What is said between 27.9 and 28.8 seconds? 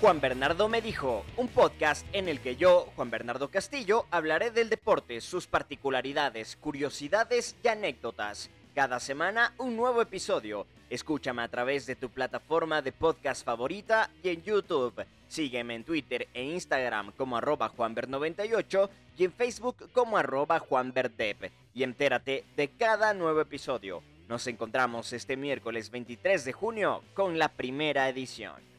edición.